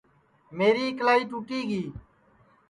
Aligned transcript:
میری 0.57 0.85
اِکلائی 0.89 1.23
ٹُوٹی 1.29 1.59
گی 1.69 1.83